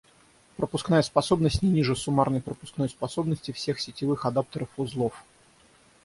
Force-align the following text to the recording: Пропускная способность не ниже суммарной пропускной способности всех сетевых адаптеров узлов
Пропускная 0.57 1.03
способность 1.03 1.61
не 1.61 1.69
ниже 1.69 1.95
суммарной 1.95 2.41
пропускной 2.41 2.89
способности 2.89 3.51
всех 3.51 3.79
сетевых 3.79 4.25
адаптеров 4.25 4.69
узлов 4.77 5.23